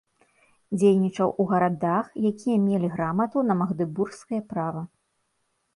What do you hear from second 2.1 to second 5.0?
якія мелі грамату на магдэбургскае права.